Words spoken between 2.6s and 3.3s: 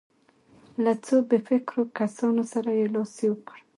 یې لاس